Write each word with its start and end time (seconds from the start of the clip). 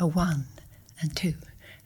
A 0.00 0.06
one 0.06 0.44
and 1.02 1.14
two 1.14 1.34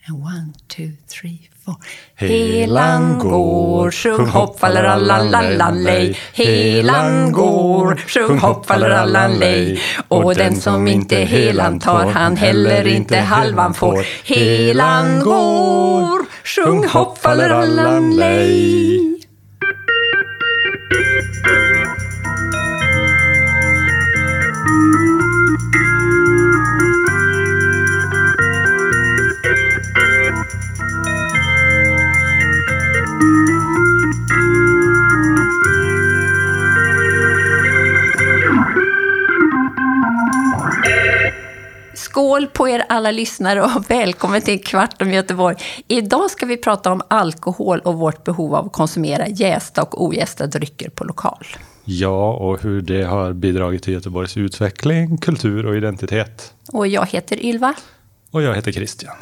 and 0.06 0.22
one, 0.22 0.54
two, 0.68 0.92
three, 1.08 1.48
four. 1.64 1.74
Helan 2.14 3.18
går, 3.18 3.90
sjung 3.90 4.26
hopp 4.26 4.60
fallerallan 4.60 5.82
lej. 5.82 6.16
Helan 6.34 7.32
går, 7.32 7.96
sjung 8.06 8.38
hopp 8.38 8.66
fallerallan 8.66 9.38
lej. 9.38 9.80
Och 10.08 10.34
den 10.34 10.60
som 10.60 10.88
inte 10.88 11.16
helan 11.16 11.80
tar, 11.80 12.06
han 12.06 12.36
heller 12.36 12.86
inte 12.86 13.16
halvan 13.16 13.74
får. 13.74 14.06
Helan 14.24 15.20
går, 15.20 16.24
sjung 16.44 16.88
hopp 16.88 17.18
fallerallan 17.18 18.16
Skål 42.34 42.46
på 42.46 42.68
er 42.68 42.84
alla 42.88 43.10
lyssnare 43.10 43.62
och 43.62 43.90
välkommen 43.90 44.42
till 44.42 44.64
Kvart 44.64 45.02
om 45.02 45.10
Göteborg. 45.10 45.56
Idag 45.88 46.30
ska 46.30 46.46
vi 46.46 46.56
prata 46.56 46.92
om 46.92 47.02
alkohol 47.08 47.80
och 47.80 47.94
vårt 47.94 48.24
behov 48.24 48.54
av 48.54 48.66
att 48.66 48.72
konsumera 48.72 49.28
jästa 49.28 49.82
och 49.82 50.04
ogästa 50.04 50.46
drycker 50.46 50.88
på 50.88 51.04
lokal. 51.04 51.46
Ja, 51.84 52.34
och 52.34 52.62
hur 52.62 52.82
det 52.82 53.02
har 53.02 53.32
bidragit 53.32 53.82
till 53.82 53.92
Göteborgs 53.92 54.36
utveckling, 54.36 55.18
kultur 55.18 55.66
och 55.66 55.76
identitet. 55.76 56.54
Och 56.72 56.86
jag 56.86 57.06
heter 57.06 57.44
Ylva. 57.44 57.74
Och 58.30 58.42
jag 58.42 58.54
heter 58.54 58.72
Christian. 58.72 59.14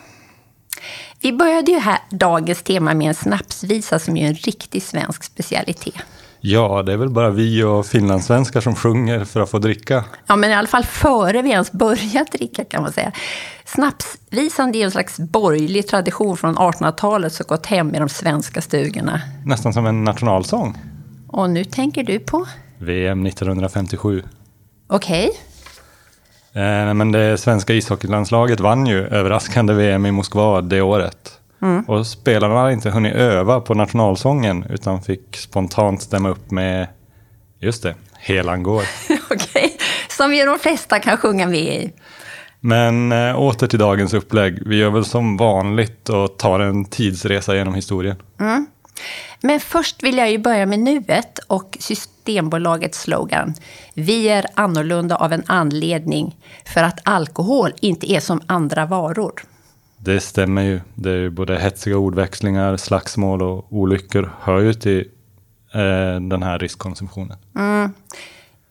Vi 1.20 1.32
började 1.32 1.72
ju 1.72 1.78
här 1.78 1.98
dagens 2.10 2.62
tema 2.62 2.94
med 2.94 3.08
en 3.08 3.14
snapsvisa 3.14 3.98
som 3.98 4.16
är 4.16 4.28
en 4.28 4.34
riktig 4.34 4.82
svensk 4.82 5.24
specialitet. 5.24 6.02
Ja, 6.44 6.82
det 6.82 6.92
är 6.92 6.96
väl 6.96 7.10
bara 7.10 7.30
vi 7.30 7.62
och 7.62 7.86
finlandssvenskar 7.86 8.60
som 8.60 8.74
sjunger 8.74 9.24
för 9.24 9.40
att 9.40 9.50
få 9.50 9.58
dricka. 9.58 10.04
Ja, 10.26 10.36
men 10.36 10.50
i 10.50 10.54
alla 10.54 10.68
fall 10.68 10.84
före 10.84 11.42
vi 11.42 11.50
ens 11.50 11.72
börjat 11.72 12.32
dricka 12.32 12.64
kan 12.64 12.82
man 12.82 12.92
säga. 12.92 13.12
Snapsvisan 13.64 14.74
är 14.74 14.84
en 14.84 14.90
slags 14.90 15.18
borgerlig 15.18 15.86
tradition 15.86 16.36
från 16.36 16.56
1800-talet 16.56 17.32
som 17.32 17.46
gått 17.48 17.66
hem 17.66 17.94
i 17.94 17.98
de 17.98 18.08
svenska 18.08 18.60
stugorna. 18.60 19.20
Nästan 19.46 19.72
som 19.72 19.86
en 19.86 20.04
nationalsång. 20.04 20.78
Och 21.28 21.50
nu 21.50 21.64
tänker 21.64 22.04
du 22.04 22.18
på? 22.18 22.46
VM 22.78 23.26
1957. 23.26 24.22
Okej. 24.86 25.30
Eh, 26.52 26.94
men 26.94 27.12
det 27.12 27.38
svenska 27.38 27.74
ishockeylandslaget 27.74 28.60
vann 28.60 28.86
ju 28.86 29.06
överraskande 29.06 29.74
VM 29.74 30.06
i 30.06 30.10
Moskva 30.10 30.60
det 30.60 30.82
året. 30.82 31.38
Mm. 31.62 31.84
Och 31.84 32.06
spelarna 32.06 32.54
hade 32.54 32.72
inte 32.72 32.90
hunnit 32.90 33.14
öva 33.14 33.60
på 33.60 33.74
nationalsången 33.74 34.64
utan 34.70 35.02
fick 35.02 35.36
spontant 35.36 36.02
stämma 36.02 36.28
upp 36.28 36.50
med, 36.50 36.86
just 37.60 37.82
det, 37.82 37.94
Helan 38.18 38.62
går. 38.62 38.82
Okej. 39.30 39.76
Som 40.08 40.34
ju 40.34 40.46
de 40.46 40.58
flesta 40.58 40.98
kan 40.98 41.16
sjunga 41.16 41.46
med 41.46 41.60
i. 41.60 41.92
Men 42.60 43.12
äh, 43.12 43.40
åter 43.40 43.66
till 43.66 43.78
dagens 43.78 44.14
upplägg. 44.14 44.62
Vi 44.66 44.76
gör 44.76 44.90
väl 44.90 45.04
som 45.04 45.36
vanligt 45.36 46.08
och 46.08 46.38
tar 46.38 46.60
en 46.60 46.84
tidsresa 46.84 47.54
genom 47.54 47.74
historien. 47.74 48.16
Mm. 48.40 48.66
Men 49.40 49.60
först 49.60 50.02
vill 50.02 50.18
jag 50.18 50.30
ju 50.30 50.38
börja 50.38 50.66
med 50.66 50.78
nuet 50.78 51.38
och 51.38 51.76
Systembolagets 51.80 53.00
slogan. 53.00 53.54
Vi 53.94 54.28
är 54.28 54.46
annorlunda 54.54 55.16
av 55.16 55.32
en 55.32 55.42
anledning 55.46 56.36
för 56.64 56.82
att 56.82 57.00
alkohol 57.02 57.72
inte 57.80 58.12
är 58.12 58.20
som 58.20 58.40
andra 58.46 58.86
varor. 58.86 59.32
Det 60.04 60.20
stämmer 60.20 60.62
ju. 60.62 60.80
Det 60.94 61.10
är 61.10 61.16
ju 61.16 61.30
både 61.30 61.58
hetsiga 61.58 61.96
ordväxlingar, 61.96 62.76
slagsmål 62.76 63.42
och 63.42 63.72
olyckor 63.72 64.32
hör 64.40 64.60
ju 64.60 64.74
till 64.74 65.08
eh, 65.74 66.20
den 66.20 66.42
här 66.42 66.58
riskkonsumtionen. 66.58 67.38
Mm. 67.56 67.92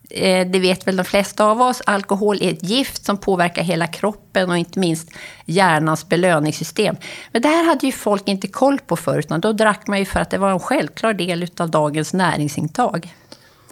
Eh, 0.10 0.48
det 0.48 0.60
vet 0.60 0.88
väl 0.88 0.96
de 0.96 1.04
flesta 1.04 1.46
av 1.46 1.62
oss. 1.62 1.82
Alkohol 1.86 2.38
är 2.42 2.50
ett 2.50 2.64
gift 2.64 3.06
som 3.06 3.18
påverkar 3.18 3.64
hela 3.64 3.88
kroppen 3.88 4.50
och 4.50 4.58
inte 4.58 4.80
minst 4.80 5.12
hjärnans 5.46 6.10
belöningssystem. 6.10 6.96
Men 7.32 7.42
det 7.42 7.48
här 7.48 7.66
hade 7.66 7.86
ju 7.86 7.92
folk 7.92 8.28
inte 8.28 8.48
koll 8.48 8.80
på 8.80 8.96
förut, 8.96 9.28
då 9.30 9.54
drack 9.54 9.88
man 9.88 10.00
ju 10.00 10.06
för 10.06 10.20
att 10.20 10.30
det 10.30 10.38
var 10.38 10.52
en 10.52 10.60
självklar 10.60 11.14
del 11.14 11.48
av 11.58 11.70
dagens 11.70 12.14
näringsintag. 12.14 13.14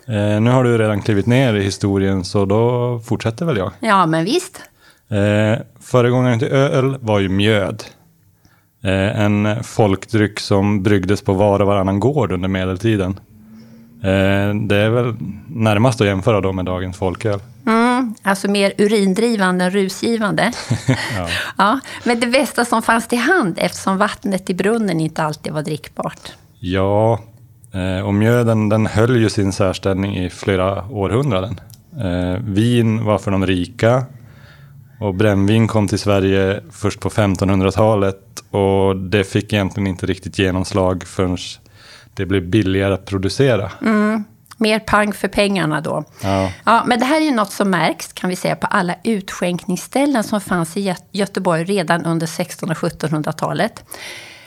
Eh, 0.08 0.42
nu 0.42 0.50
har 0.50 0.64
du 0.64 0.78
redan 0.78 1.02
klivit 1.02 1.26
ner 1.26 1.54
i 1.54 1.64
historien, 1.64 2.26
så 2.26 2.46
då 2.46 3.00
fortsätter 3.00 3.46
väl 3.46 3.58
jag. 3.58 3.72
Ja, 3.80 4.06
men 4.06 4.26
visst. 4.26 4.62
Eh, 5.10 5.60
föregångaren 5.80 6.40
till 6.40 6.48
öl 6.48 6.98
var 7.02 7.20
ju 7.20 7.30
mjöd. 7.30 7.84
Eh, 8.84 9.22
en 9.22 9.64
folkdryck 9.64 10.40
som 10.40 10.84
bryggdes 10.84 11.22
på 11.22 11.34
var 11.34 11.60
och 11.60 11.68
varannan 11.68 12.00
gård 12.00 12.32
under 12.32 12.48
medeltiden. 12.48 13.20
Eh, 14.04 14.56
det 14.56 14.76
är 14.76 14.90
väl 14.90 15.16
närmast 15.48 16.02
att 16.02 16.08
jämföra 16.08 16.42
då 16.42 16.54
med 16.54 16.66
dagens 16.66 16.98
folköl. 16.98 17.40
Mm, 17.68 18.16
alltså 18.24 18.48
mer 18.48 18.74
urindrivande 18.78 19.66
än 19.66 19.72
rusgivande. 19.72 20.52
Ja. 21.18 21.28
ja, 21.58 21.80
men 22.04 22.20
det 22.20 22.28
bästa 22.28 22.66
som 22.66 22.82
fanns 22.82 23.08
till 23.08 23.20
hand 23.20 23.58
eftersom 23.58 23.98
vattnet 23.98 24.50
i 24.50 24.54
brunnen 24.54 25.00
inte 25.00 25.24
alltid 25.24 25.54
var 25.54 25.62
drickbart. 25.62 26.32
Ja, 26.60 27.20
eh, 27.74 28.06
och 28.06 28.14
mjöden 28.14 28.70
den 28.70 28.86
höll 28.86 29.18
ju 29.22 29.30
sin 29.30 29.52
särställning 29.52 30.18
i 30.18 30.30
flera 30.30 30.86
århundraden. 30.90 31.60
Eh, 31.98 32.42
vin 32.44 33.06
var 33.06 33.18
för 33.18 33.32
de 33.32 33.46
rika 33.46 34.06
och 35.00 35.16
brännvin 35.16 35.68
kom 35.68 35.88
till 35.88 36.00
Sverige 36.00 36.64
först 36.72 37.00
på 37.00 37.10
1500-talet 37.10 38.44
och 38.52 38.96
det 38.96 39.24
fick 39.24 39.54
egentligen 39.54 39.88
inte 39.88 40.06
riktigt 40.06 40.40
genomslag 40.40 41.04
förrän 41.04 41.38
det 42.14 42.26
blev 42.26 42.48
billigare 42.50 42.94
att 42.94 43.06
producera. 43.06 43.72
Mm. 43.82 44.24
Mer 44.58 44.80
pang 44.80 45.14
för 45.14 45.28
pengarna 45.28 45.82
då. 45.82 46.04
Ja. 46.24 46.52
Ja, 46.64 46.84
men 46.88 47.00
det 47.00 47.06
här 47.06 47.22
är 47.22 47.26
ju 47.26 47.32
något 47.32 47.52
som 47.52 47.70
märks 47.70 48.14
kan 48.14 48.30
vi 48.30 48.36
säga 48.36 48.56
på 48.56 48.68
alla 48.68 48.96
utskänkningsställen 49.04 50.24
som 50.24 50.42
fanns 50.42 50.78
i 50.78 50.90
Gö- 50.90 51.04
Göteborg 51.12 51.64
redan 51.64 52.06
under 52.06 52.28
1600 52.28 52.76
och 52.82 52.92
1700-talet. 52.92 53.84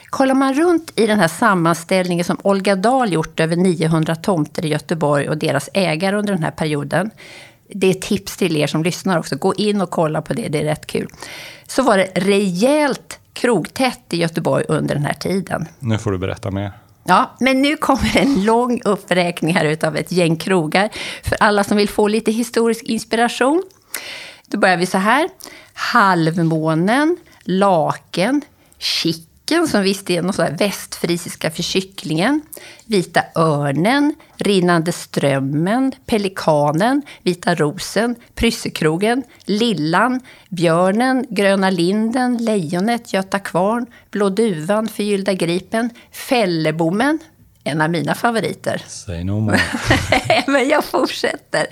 Kollar 0.09 0.35
man 0.35 0.53
runt 0.53 0.91
i 0.95 1.07
den 1.07 1.19
här 1.19 1.27
sammanställningen 1.27 2.25
som 2.25 2.37
Olga 2.41 2.75
Dahl 2.75 3.13
gjort 3.13 3.39
över 3.39 3.55
900 3.55 4.15
tomter 4.15 4.65
i 4.65 4.69
Göteborg 4.69 5.29
och 5.29 5.37
deras 5.37 5.69
ägare 5.73 6.15
under 6.15 6.33
den 6.33 6.43
här 6.43 6.51
perioden. 6.51 7.09
Det 7.75 7.87
är 7.87 7.93
tips 7.93 8.37
till 8.37 8.55
er 8.55 8.67
som 8.67 8.83
lyssnar 8.83 9.19
också. 9.19 9.35
Gå 9.35 9.53
in 9.53 9.81
och 9.81 9.89
kolla 9.89 10.21
på 10.21 10.33
det, 10.33 10.47
det 10.47 10.59
är 10.59 10.63
rätt 10.63 10.87
kul. 10.87 11.07
Så 11.67 11.83
var 11.83 11.97
det 11.97 12.11
rejält 12.15 13.19
krogtätt 13.33 14.03
i 14.09 14.17
Göteborg 14.17 14.65
under 14.67 14.95
den 14.95 15.05
här 15.05 15.13
tiden. 15.13 15.67
Nu 15.79 15.97
får 15.97 16.11
du 16.11 16.17
berätta 16.17 16.51
mer. 16.51 16.71
Ja, 17.03 17.35
men 17.39 17.61
nu 17.61 17.77
kommer 17.77 18.17
en 18.17 18.43
lång 18.43 18.81
uppräkning 18.85 19.55
här 19.55 19.65
utav 19.65 19.95
ett 19.95 20.11
gäng 20.11 20.35
krogar 20.35 20.89
för 21.23 21.37
alla 21.39 21.63
som 21.63 21.77
vill 21.77 21.89
få 21.89 22.07
lite 22.07 22.31
historisk 22.31 22.83
inspiration. 22.83 23.63
Då 24.47 24.57
börjar 24.57 24.77
vi 24.77 24.85
så 24.85 24.97
här. 24.97 25.29
Halvmånen, 25.73 27.17
Laken, 27.43 28.41
Chicken 29.53 29.67
som 29.67 29.81
visst 29.81 30.09
är 30.09 30.21
någon 30.21 30.33
sån 30.33 30.45
här 30.45 30.57
västfrisiska 30.57 31.51
för 31.51 31.63
kycklingen, 31.63 32.41
Vita 32.85 33.23
örnen, 33.35 34.15
Rinnande 34.37 34.91
strömmen, 34.91 35.91
Pelikanen, 36.05 37.01
Vita 37.23 37.55
rosen, 37.55 38.15
Pryssekrogen, 38.35 39.23
Lillan, 39.45 40.21
Björnen, 40.49 41.25
Gröna 41.29 41.69
linden, 41.69 42.37
Lejonet, 42.37 43.13
Göta 43.13 43.39
kvarn, 43.39 43.85
Blå 44.11 44.29
duvan, 44.29 44.87
Förgyllda 44.87 45.33
gripen, 45.33 45.89
Fällebommen, 46.11 47.19
en 47.63 47.81
av 47.81 47.89
mina 47.89 48.15
favoriter. 48.15 48.83
Säg 48.87 49.23
no 49.23 49.39
more. 49.39 49.59
Men 50.47 50.69
jag 50.69 50.83
fortsätter. 50.83 51.67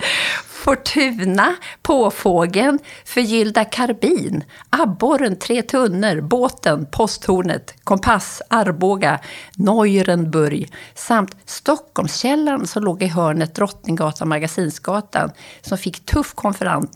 Fortuna, 0.64 1.54
Påfågeln, 1.82 2.78
Förgyllda 3.04 3.64
karbin, 3.64 4.44
Abborren, 4.70 5.36
Tre 5.36 5.62
tunnor, 5.62 6.20
Båten, 6.20 6.86
Posthornet, 6.90 7.74
Kompass, 7.84 8.42
Arboga, 8.48 9.20
Neurenburg 9.56 10.72
samt 10.94 11.36
Stockholmskällaren 11.44 12.66
som 12.66 12.84
låg 12.84 13.02
i 13.02 13.06
hörnet 13.06 13.54
Drottninggatan, 13.54 14.28
Magasinsgatan 14.28 15.30
som 15.60 15.78
fick 15.78 16.06
tuff 16.06 16.34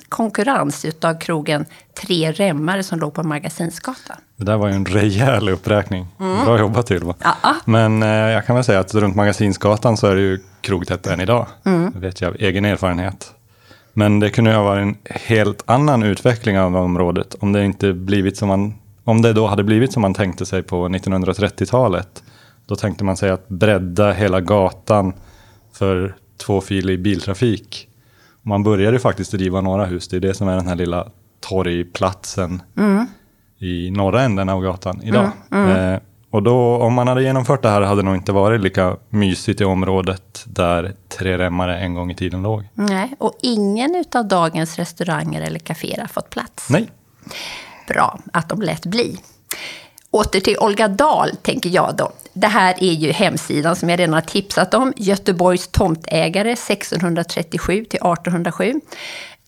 konkurrens 0.09 0.85
utav 0.85 1.19
krogen 1.19 1.65
Tre 2.01 2.33
remmare 2.33 2.83
som 2.83 2.99
låg 2.99 3.15
på 3.15 3.23
Magasinsgatan. 3.23 4.17
Det 4.37 4.45
där 4.45 4.57
var 4.57 4.69
ju 4.69 4.75
en 4.75 4.87
rejäl 4.87 5.49
uppräkning. 5.49 6.07
Bra 6.19 6.59
jobbat 6.59 6.91
Ylva. 6.91 7.15
Men 7.65 8.03
eh, 8.03 8.09
jag 8.09 8.47
kan 8.47 8.57
väl 8.57 8.65
säga 8.65 8.81
att 8.81 8.95
runt 8.95 9.17
Magasinsgatan 9.17 9.97
så 9.97 10.07
är 10.07 10.15
det 10.15 10.21
ju 10.21 10.41
krogtätt 10.61 11.07
än 11.07 11.21
idag. 11.21 11.47
Det 11.93 11.99
vet 11.99 12.21
jag 12.21 12.29
av 12.29 12.37
egen 12.39 12.65
erfarenhet. 12.65 13.33
Men 13.99 14.21
det 14.21 14.31
kunde 14.31 14.51
ju 14.51 14.57
ha 14.57 14.65
varit 14.65 14.83
en 14.83 14.97
helt 15.05 15.63
annan 15.67 16.03
utveckling 16.03 16.59
av 16.59 16.77
området 16.77 17.35
om 17.41 17.53
det, 17.53 17.65
inte 17.65 17.93
blivit 17.93 18.37
som 18.37 18.49
man, 18.49 18.75
om 19.05 19.23
det 19.23 19.33
då 19.33 19.47
hade 19.47 19.65
blivit 19.65 19.93
som 19.93 20.03
man 20.03 20.15
tänkte 20.15 20.47
sig 20.47 20.63
på 20.63 20.89
1930-talet. 20.89 22.23
Då 22.67 22.77
tänkte 22.77 23.05
man 23.05 23.17
sig 23.17 23.31
att 23.31 23.49
bredda 23.49 24.13
hela 24.13 24.41
gatan 24.41 25.13
för 25.73 26.17
tvåfilig 26.47 27.03
biltrafik. 27.03 27.89
Man 28.43 28.63
började 28.63 28.99
faktiskt 28.99 29.35
riva 29.35 29.61
några 29.61 29.85
hus, 29.85 30.09
det 30.09 30.17
är 30.17 30.21
det 30.21 30.35
som 30.35 30.49
är 30.49 30.57
den 30.57 30.69
här 30.69 30.77
lilla 30.77 31.09
torgplatsen 31.41 32.63
i 33.59 33.91
norra 33.91 34.23
änden 34.23 34.49
av 34.49 34.63
gatan 34.63 35.03
idag. 35.03 35.31
Eh, 35.53 35.99
och 36.31 36.43
då, 36.43 36.77
om 36.77 36.95
man 36.95 37.09
hade 37.09 37.23
genomfört 37.23 37.63
det 37.63 37.69
här 37.69 37.83
hade 37.83 38.03
det 38.03 38.05
nog 38.05 38.15
inte 38.15 38.33
varit 38.33 38.61
lika 38.61 38.97
mysigt 39.09 39.61
i 39.61 39.65
området 39.65 40.45
där 40.47 40.95
Treremmare 41.09 41.79
en 41.79 41.95
gång 41.95 42.11
i 42.11 42.15
tiden 42.15 42.43
låg. 42.43 42.65
Nej, 42.75 43.15
och 43.19 43.39
ingen 43.43 44.05
av 44.15 44.29
dagens 44.29 44.77
restauranger 44.77 45.41
eller 45.41 45.59
kaféer 45.59 46.01
har 46.01 46.07
fått 46.07 46.31
plats. 46.31 46.71
Nej. 46.71 46.91
Bra 47.89 48.19
att 48.33 48.49
de 48.49 48.63
lät 48.63 48.87
bli. 48.87 49.19
Åter 50.11 50.41
till 50.41 50.59
Olga 50.59 50.89
Dahl, 50.89 51.37
tänker 51.43 51.71
jag 51.71 51.97
då. 51.97 52.13
Det 52.33 52.47
här 52.47 52.75
är 52.79 52.93
ju 52.93 53.13
hemsidan 53.13 53.77
som 53.77 53.89
jag 53.89 53.99
redan 53.99 54.15
har 54.15 54.21
tipsat 54.21 54.75
om. 54.75 54.93
Göteborgs 54.97 55.69
tomtägare 55.69 56.53
1637 56.53 57.85
till 57.85 58.01
1807. 58.01 58.81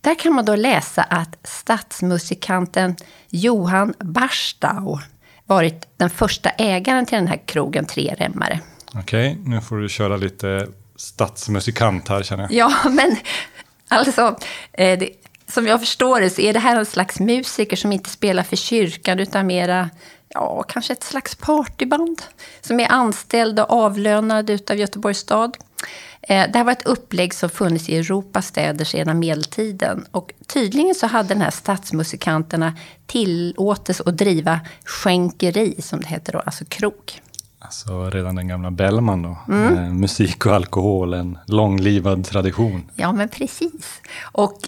Där 0.00 0.14
kan 0.14 0.32
man 0.32 0.44
då 0.44 0.56
läsa 0.56 1.02
att 1.02 1.36
stadsmusikanten 1.42 2.96
Johan 3.28 3.94
Barstau 3.98 4.98
varit 5.48 5.86
den 5.96 6.10
första 6.10 6.50
ägaren 6.50 7.06
till 7.06 7.18
den 7.18 7.26
här 7.26 7.40
krogen 7.46 7.86
Tre 7.86 8.14
Remmare. 8.18 8.60
Okej, 8.94 9.38
nu 9.44 9.60
får 9.60 9.76
du 9.76 9.88
köra 9.88 10.16
lite 10.16 10.68
stadsmusikant 10.96 12.08
här 12.08 12.22
känner 12.22 12.42
jag. 12.42 12.52
Ja, 12.52 12.90
men 12.90 13.16
alltså, 13.88 14.36
eh, 14.72 14.98
det, 14.98 15.10
som 15.46 15.66
jag 15.66 15.80
förstår 15.80 16.20
det 16.20 16.30
så 16.30 16.40
är 16.40 16.52
det 16.52 16.58
här 16.58 16.76
en 16.76 16.86
slags 16.86 17.20
musiker 17.20 17.76
som 17.76 17.92
inte 17.92 18.10
spelar 18.10 18.42
för 18.42 18.56
kyrkan 18.56 19.18
utan 19.18 19.46
mera, 19.46 19.90
ja, 20.28 20.62
kanske 20.62 20.92
ett 20.92 21.04
slags 21.04 21.34
partyband. 21.34 22.22
Som 22.60 22.80
är 22.80 22.92
anställd 22.92 23.60
och 23.60 23.70
avlönad 23.70 24.50
utav 24.50 24.76
Göteborgs 24.76 25.18
stad. 25.18 25.56
Eh, 26.20 26.50
Det 26.52 26.58
här 26.58 26.64
var 26.64 26.72
ett 26.72 26.86
upplägg 26.86 27.34
som 27.34 27.50
funnits 27.50 27.88
i 27.88 27.96
Europas 27.96 28.46
städer 28.46 28.84
sedan 28.84 29.18
medeltiden. 29.18 30.06
Och 30.10 30.32
tydligen 30.46 30.94
så 30.94 31.06
hade 31.06 31.28
den 31.28 31.40
här 31.40 31.50
stadsmusikanterna 31.50 32.74
tillåtelse 33.06 34.02
att 34.06 34.18
driva 34.18 34.60
skänkeri, 34.84 35.82
som 35.82 36.00
det 36.00 36.06
heter 36.08 36.32
då, 36.32 36.38
alltså 36.38 36.64
krog. 36.64 37.20
Alltså 37.58 38.10
redan 38.10 38.34
den 38.34 38.48
gamla 38.48 38.70
Bellman 38.70 39.22
då. 39.22 39.38
Eh, 39.54 39.92
musik 39.92 40.46
och 40.46 40.54
alkohol, 40.54 41.14
en 41.14 41.38
långlivad 41.46 42.24
tradition. 42.24 42.90
Ja, 42.94 43.12
men 43.12 43.28
precis. 43.28 44.00
Och 44.32 44.58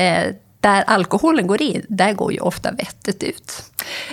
eh, 0.00 0.34
där 0.64 0.82
alkoholen 0.86 1.46
går 1.46 1.62
in, 1.62 1.86
där 1.88 2.12
går 2.12 2.32
ju 2.32 2.40
ofta 2.40 2.72
vettet 2.72 3.22
ut. 3.22 3.62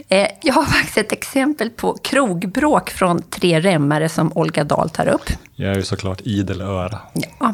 Eh, 0.08 0.28
jag 0.42 0.54
har 0.54 0.66
faktiskt 0.66 0.98
ett 0.98 1.12
exempel 1.12 1.70
på 1.70 1.94
krogbråk 1.94 2.90
från 2.90 3.22
tre 3.22 3.60
remmare 3.60 4.10
som 4.10 4.32
Olga 4.36 4.64
Dahl 4.64 4.90
tar 4.90 5.08
upp. 5.08 5.30
Jag 5.56 5.72
är 5.72 5.76
ju 5.76 5.84
såklart 5.84 6.22
idel 6.22 6.62
öra. 6.62 7.00
Ja, 7.40 7.54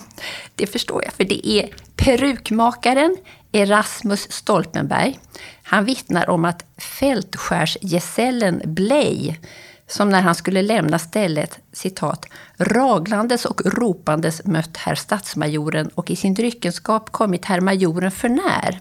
det 0.56 0.68
förstår 0.68 1.04
jag. 1.04 1.14
För 1.14 1.24
det 1.24 1.48
är 1.48 1.70
perukmakaren 1.96 3.18
Erasmus 3.52 4.32
Stolpenberg. 4.32 5.20
Han 5.64 5.86
vittnar 5.86 6.30
om 6.30 6.46
att 6.46 6.66
fältskärsgesällen 6.78 8.62
Blej, 8.66 9.40
som 9.88 10.10
när 10.10 10.22
han 10.22 10.36
skulle 10.36 10.62
lämna 10.62 11.00
stället, 11.00 11.60
citat, 11.74 12.25
raglandes 12.57 13.45
och 13.45 13.62
ropandes 13.66 14.45
mött 14.45 14.78
herr 14.78 14.95
statsmajoren 14.95 15.89
och 15.95 16.12
i 16.12 16.16
sin 16.16 16.34
dryckenskap 16.34 17.12
kommit 17.12 17.45
herr 17.45 17.62
majoren 17.62 18.12
för 18.12 18.30
när. 18.30 18.80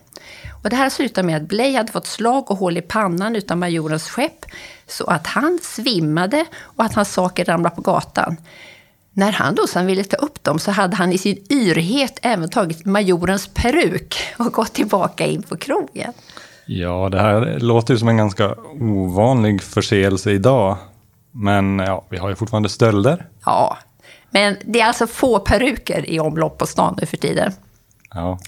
Och 0.63 0.71
det 0.71 0.77
här 0.77 0.91
slutar 0.91 1.23
med 1.23 1.37
att 1.37 1.49
Blej 1.49 1.75
hade 1.75 1.93
fått 1.93 2.07
slag 2.07 2.51
och 2.51 2.57
hål 2.57 2.77
i 2.77 2.83
pannan 2.83 3.37
utan 3.37 3.59
majorens 3.59 4.09
skepp, 4.09 4.45
så 4.87 5.05
att 5.05 5.27
han 5.27 5.59
svimmade 5.63 6.45
och 6.61 6.85
att 6.85 6.95
hans 6.95 7.13
saker 7.13 7.45
ramlade 7.45 7.77
på 7.77 7.83
gatan. 7.83 8.37
När 9.13 9.33
han 9.33 9.55
då 9.55 9.67
sen 9.67 9.87
ville 9.87 10.05
ta 10.05 10.17
upp 10.17 10.45
dem 10.45 10.59
så 10.59 10.71
hade 10.71 10.97
han 10.97 11.13
i 11.13 11.19
sin 11.19 11.45
yrhet 11.51 12.19
även 12.23 12.49
tagit 12.49 12.85
majorens 12.85 13.49
peruk 13.55 14.17
och 14.39 14.53
gått 14.53 14.73
tillbaka 14.73 15.27
in 15.27 15.43
på 15.43 15.57
krogen. 15.57 16.13
Ja, 16.67 17.09
det 17.09 17.21
här 17.21 17.59
låter 17.61 17.95
ju 17.95 17.99
som 17.99 18.09
en 18.09 18.17
ganska 18.17 18.55
ovanlig 18.81 19.63
förseelse 19.63 20.31
idag. 20.31 20.77
Men 21.43 21.79
ja, 21.79 22.05
vi 22.09 22.17
har 22.19 22.29
ju 22.29 22.35
fortfarande 22.35 22.69
stölder. 22.69 23.27
Ja, 23.45 23.79
men 24.31 24.57
det 24.65 24.81
är 24.81 24.87
alltså 24.87 25.07
få 25.07 25.39
peruker 25.39 26.11
i 26.11 26.21
omlopp 26.21 26.59
på 26.59 26.67
stan 26.67 26.99
nu 27.01 27.07
för 27.07 27.17
tiden. 27.17 27.53
Ja, 28.15 28.39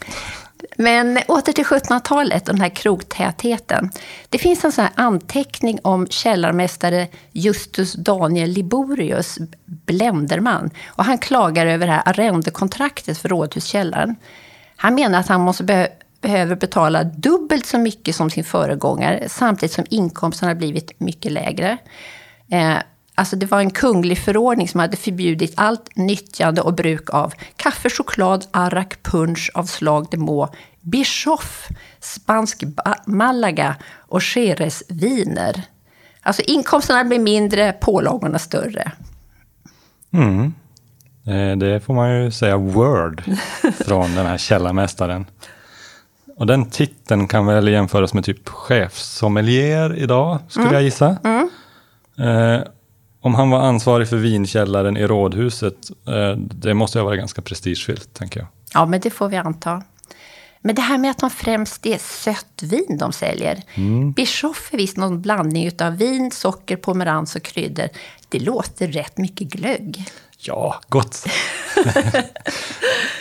Men 0.76 1.19
åter 1.29 1.52
till 1.52 1.64
1700-talet, 1.64 2.44
den 2.46 2.61
här 2.61 2.69
krogtätheten. 2.69 3.90
Det 4.29 4.38
finns 4.38 4.64
en 4.64 4.73
sån 4.73 4.85
här 4.85 4.93
anteckning 4.96 5.79
om 5.82 6.06
källarmästare 6.06 7.08
Justus 7.32 7.93
Daniel 7.93 8.50
Liborius, 8.50 9.38
Blenderman. 9.64 10.70
Och 10.87 11.05
han 11.05 11.19
klagar 11.19 11.67
över 11.67 11.87
det 11.87 11.93
här 11.93 12.02
arrendekontraktet 12.06 13.19
för 13.19 13.29
rådhuskällaren. 13.29 14.17
Han 14.76 14.94
menar 14.94 15.20
att 15.20 15.29
han 15.29 15.40
måste 15.40 15.64
be- 15.64 15.93
behöver 16.20 16.56
betala 16.56 17.05
dubbelt 17.05 17.67
så 17.67 17.79
mycket 17.79 18.14
som 18.14 18.31
sin 18.31 18.44
föregångare, 18.44 19.29
samtidigt 19.29 19.73
som 19.73 19.85
inkomsten 19.90 20.49
har 20.49 20.55
blivit 20.55 21.00
mycket 21.00 21.32
lägre. 21.32 21.79
Eh, 22.50 22.79
Alltså 23.19 23.37
det 23.37 23.47
var 23.47 23.61
en 23.61 23.71
kunglig 23.71 24.19
förordning 24.19 24.69
som 24.69 24.81
hade 24.81 24.97
förbjudit 24.97 25.55
allt 25.56 25.97
nyttjande 25.97 26.61
och 26.61 26.75
bruk 26.75 27.11
av 27.11 27.33
kaffe, 27.56 27.91
choklad, 27.91 28.47
arrak, 28.50 29.03
punsch 29.03 29.50
av 29.55 29.65
slag 29.65 30.06
de 30.11 30.17
må, 30.17 30.49
bischoff, 30.81 31.69
spansk 32.00 32.65
Malaga 33.06 33.77
och 33.97 34.21
Jerez 34.37 34.83
viner. 34.89 35.62
Alltså 36.23 36.43
inkomsterna 36.43 37.05
blir 37.05 37.19
mindre, 37.19 37.73
pålagorna 37.73 38.39
större. 38.39 38.93
mm. 40.12 40.55
Eh, 41.27 41.56
det 41.56 41.81
får 41.81 41.95
man 41.95 42.23
ju 42.23 42.31
säga 42.31 42.56
word 42.56 43.23
från 43.87 44.15
den 44.15 44.27
här 44.27 44.39
källarmästaren. 44.39 45.27
Och 46.37 46.47
den 46.47 46.71
titeln 46.71 47.29
kan 47.29 47.47
väl 47.47 47.69
jämföras 47.69 48.15
med 48.15 48.25
typ 48.25 48.49
chefssommelier 48.49 49.97
idag, 49.97 50.39
skulle 50.49 50.73
jag 50.73 50.83
gissa. 50.83 51.17
Eh, 52.20 52.61
om 53.20 53.35
han 53.35 53.50
var 53.50 53.59
ansvarig 53.61 54.09
för 54.09 54.17
vinkällaren 54.17 54.97
i 54.97 55.06
rådhuset, 55.06 55.91
eh, 56.09 56.37
det 56.37 56.75
måste 56.75 56.99
ha 56.99 57.05
varit 57.05 57.19
ganska 57.19 57.43
prestigefyllt, 57.43 58.15
tänker 58.15 58.41
jag. 58.41 58.49
Ja, 58.75 58.87
men 58.87 59.00
det 59.00 59.11
får 59.11 59.29
vi 59.29 59.37
anta. 59.37 59.82
Men 60.61 60.75
det 60.75 60.82
här 60.82 60.99
med 60.99 61.11
att 61.11 61.19
de 61.19 61.31
främst 61.31 61.87
är 61.87 61.99
sött 61.99 62.62
vin 62.62 62.99
de 62.99 63.12
säljer. 63.12 63.62
Bischoff 64.17 64.69
är 64.73 64.76
visst 64.76 64.97
någon 64.97 65.23
blandning 65.23 65.70
av 65.81 65.97
vin, 65.97 66.31
socker, 66.31 66.76
pomerans 66.76 67.37
och 67.37 67.43
kryddor. 67.43 67.88
Det 68.29 68.38
låter 68.38 68.88
rätt 68.88 69.19
mycket 69.19 69.49
glögg. 69.49 70.05
Ja, 70.38 70.81
gott. 70.88 71.26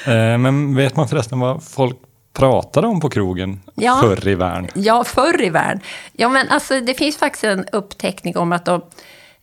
Eh, 0.05 0.37
Men 0.37 0.75
vet 0.75 0.95
man 0.95 1.07
förresten 1.07 1.39
vad 1.39 1.63
folk 1.63 1.97
pratade 2.37 2.87
om 2.87 2.99
på 2.99 3.09
krogen 3.09 3.61
Ja. 3.75 3.99
förr 4.01 4.27
i 4.27 4.35
världen? 4.35 4.67
Ja, 4.75 5.03
förr 5.03 5.41
i 5.43 5.49
världen. 5.49 5.79
Ja, 6.13 6.29
men 6.29 6.49
alltså, 6.49 6.81
det 6.81 6.93
finns 6.93 7.17
faktiskt 7.17 7.43
en 7.43 7.65
uppteckning 7.71 8.37
om 8.37 8.51
att 8.51 8.65
de, 8.65 8.81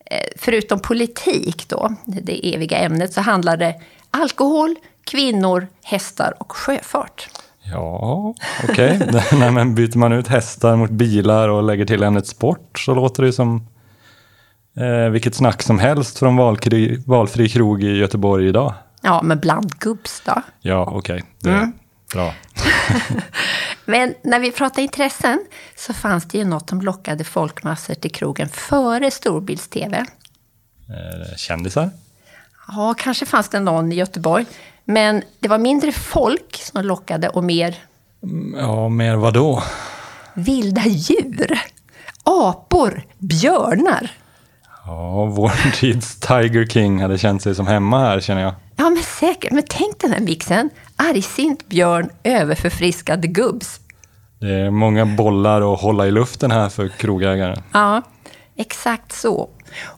eh, 0.07 0.17
förutom 0.37 0.81
politik, 0.81 1.69
då, 1.69 1.95
det 2.05 2.55
eviga 2.55 2.79
ämnet, 2.79 3.13
så 3.13 3.21
handlar 3.21 3.57
det 3.57 3.75
alkohol, 4.11 4.75
kvinnor, 5.05 5.67
hästar 5.85 6.35
och 6.39 6.53
sjöfart. 6.53 7.29
Ja, 7.73 8.35
okej. 8.69 9.01
Men 9.53 9.75
byter 9.75 9.99
man 9.99 10.13
ut 10.13 10.29
hästar 10.29 10.77
mot 10.77 10.91
bilar 10.91 11.49
och 11.49 11.63
lägger 11.63 11.85
till 11.87 12.03
ämnet 12.03 12.27
sport 12.27 12.79
så 12.79 12.95
låter 12.95 13.23
det 13.23 13.33
som 13.33 13.67
eh, 14.77 15.11
vilket 15.11 15.35
snack 15.35 15.63
som 15.63 15.79
helst 15.79 16.19
från 16.19 16.37
valkri, 16.37 17.03
valfri 17.07 17.49
krog 17.49 17.83
i 17.85 17.97
Göteborg 17.97 18.49
idag. 18.49 18.75
Ja, 19.03 19.21
men 19.23 19.39
bland 19.39 19.79
gubbs 19.79 20.23
då. 20.27 20.43
Ja, 20.61 20.89
okej. 20.93 21.25
Det 21.41 21.51
är 21.51 21.73
bra. 22.15 22.35
Men 23.85 24.15
när 24.23 24.41
vi 24.41 24.53
pratar 24.53 24.83
intressen 24.83 25.45
så 25.77 25.95
fanns 25.95 26.25
det 26.25 26.39
ju 26.39 26.45
något 26.45 26.69
som 26.71 26.81
lockade 26.81 27.25
folkmassor 27.25 27.95
till 27.95 28.11
krogen 28.13 28.49
före 28.49 29.11
storbilds-tv. 29.11 29.97
Eh, 30.89 31.37
kändisar? 31.37 31.91
Ja, 32.69 32.95
kanske 32.99 33.27
fanns 33.27 33.49
det 33.49 33.61
någon 33.61 33.93
i 33.93 33.95
Göteborg. 33.95 34.47
Men 34.85 35.23
det 35.41 35.49
var 35.49 35.59
mindre 35.59 35.93
folk 35.93 36.57
som 36.63 36.85
lockade 36.85 37.29
och 37.29 37.45
mer 37.45 37.77
Ja, 38.57 38.89
mer 38.89 39.17
vad 39.17 39.35
då? 39.35 39.63
vilda 40.35 40.83
djur. 40.87 41.59
Apor, 42.23 43.03
björnar. 43.19 44.11
Ja, 44.87 45.25
vår 45.25 45.71
tids 45.81 46.21
Tiger 46.21 46.67
King 46.67 47.03
hade 47.03 47.19
känt 47.19 47.43
sig 47.43 47.55
som 47.55 47.67
hemma 47.67 47.99
här 47.99 48.21
känner 48.21 48.43
jag. 48.43 48.55
Ja, 48.77 48.91
men 48.91 49.03
säkert. 49.03 49.53
Men 49.53 49.63
tänk 49.69 50.01
den 50.01 50.13
här 50.13 50.21
mixen. 50.21 50.71
Argsint 50.97 51.69
björn, 51.69 52.11
överförfriskad 52.25 53.35
gubbs. 53.35 53.81
Det 54.41 54.55
är 54.55 54.71
många 54.71 55.07
bollar 55.07 55.75
att 55.75 55.81
hålla 55.81 56.07
i 56.07 56.11
luften 56.11 56.51
här 56.51 56.69
för 56.69 56.89
krogägaren. 56.89 57.63
Ja, 57.73 58.03
exakt 58.57 59.13
så. 59.13 59.49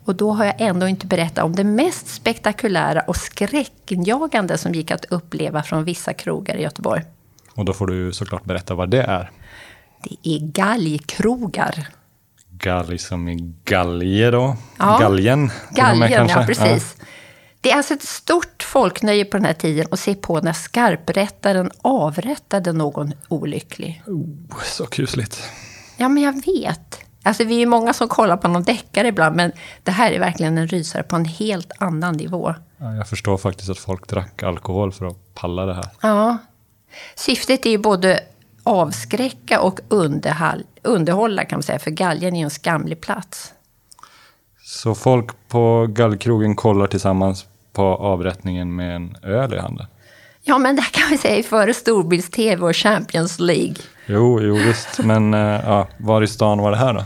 Och 0.04 0.14
då 0.14 0.32
har 0.32 0.44
jag 0.44 0.54
ändå 0.58 0.88
inte 0.88 1.06
berättat 1.06 1.44
om 1.44 1.56
det 1.56 1.64
mest 1.64 2.08
spektakulära 2.08 3.00
och 3.00 3.16
skräckinjagande 3.16 4.58
som 4.58 4.74
gick 4.74 4.90
att 4.90 5.04
uppleva 5.04 5.62
från 5.62 5.84
vissa 5.84 6.12
krogar 6.12 6.56
i 6.56 6.62
Göteborg. 6.62 7.02
Och 7.54 7.64
då 7.64 7.72
får 7.72 7.86
du 7.86 8.12
såklart 8.12 8.44
berätta 8.44 8.74
vad 8.74 8.90
det 8.90 9.02
är. 9.02 9.30
Det 10.02 10.30
är 10.30 10.38
galgkrogar. 10.40 11.88
Galg 12.50 12.98
som 12.98 13.28
i 13.28 13.54
galge 13.64 14.30
då. 14.30 14.56
Ja, 14.78 14.98
Galgen. 15.00 15.50
Galgen, 15.70 16.28
ja 16.28 16.44
precis. 16.46 16.96
Det 17.66 17.70
är 17.72 17.76
alltså 17.76 17.94
ett 17.94 18.02
stort 18.02 18.62
folknöje 18.62 19.24
på 19.24 19.36
den 19.36 19.46
här 19.46 19.52
tiden 19.52 19.86
att 19.90 20.00
se 20.00 20.14
på 20.14 20.40
när 20.40 20.52
skarprättaren 20.52 21.70
avrättade 21.82 22.72
någon 22.72 23.12
olycklig. 23.28 24.02
Oh, 24.06 24.62
så 24.64 24.86
kusligt. 24.86 25.42
Ja, 25.96 26.08
men 26.08 26.22
jag 26.22 26.32
vet. 26.32 26.98
Alltså 27.22 27.44
vi 27.44 27.62
är 27.62 27.66
många 27.66 27.92
som 27.92 28.08
kollar 28.08 28.36
på 28.36 28.48
någon 28.48 28.62
deckare 28.62 29.08
ibland, 29.08 29.36
men 29.36 29.52
det 29.82 29.90
här 29.90 30.12
är 30.12 30.18
verkligen 30.18 30.58
en 30.58 30.68
rysare 30.68 31.02
på 31.02 31.16
en 31.16 31.24
helt 31.24 31.72
annan 31.78 32.16
nivå. 32.16 32.54
Ja, 32.78 32.94
jag 32.94 33.08
förstår 33.08 33.36
faktiskt 33.36 33.70
att 33.70 33.78
folk 33.78 34.08
drack 34.08 34.42
alkohol 34.42 34.92
för 34.92 35.06
att 35.06 35.34
palla 35.34 35.66
det 35.66 35.74
här. 35.74 35.88
Ja. 36.00 36.38
Syftet 37.14 37.66
är 37.66 37.70
ju 37.70 37.78
både 37.78 38.20
avskräcka 38.62 39.60
och 39.60 39.80
underhåll, 39.88 40.64
underhålla 40.82 41.44
kan 41.44 41.56
man 41.56 41.62
säga, 41.62 41.78
för 41.78 41.90
galgen 41.90 42.34
är 42.34 42.38
ju 42.38 42.44
en 42.44 42.50
skamlig 42.50 43.00
plats. 43.00 43.52
Så 44.64 44.94
folk 44.94 45.48
på 45.48 45.86
gallkrogen 45.90 46.56
kollar 46.56 46.86
tillsammans 46.86 47.46
på 47.76 47.82
avrättningen 47.82 48.76
med 48.76 48.96
en 48.96 49.16
öl 49.22 49.54
i 49.54 49.58
handen? 49.58 49.86
Ja, 50.42 50.58
men 50.58 50.76
det 50.76 50.82
kan 50.82 51.10
vi 51.10 51.18
säga 51.18 51.42
före 51.42 51.74
storbilds-tv 51.74 52.66
och 52.66 52.76
Champions 52.76 53.38
League. 53.38 53.76
Jo, 54.06 54.40
jo 54.42 54.54
visst. 54.54 54.98
Men 54.98 55.34
eh, 55.34 55.40
ja, 55.40 55.88
var 55.98 56.22
i 56.22 56.26
stan 56.26 56.58
var 56.58 56.70
det 56.70 56.76
här 56.76 56.94
då? 56.94 57.04